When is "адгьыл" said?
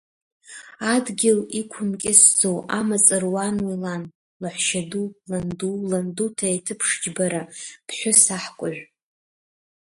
0.93-1.39